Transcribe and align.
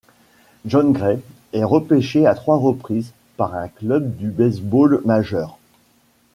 Jon 0.65 0.93
Gray 0.93 1.19
est 1.53 1.63
repêché 1.63 2.25
à 2.25 2.33
trois 2.33 2.57
reprises 2.57 3.13
par 3.37 3.53
un 3.53 3.67
club 3.67 4.15
du 4.15 4.31
baseball 4.31 4.99
majeur. 5.05 5.59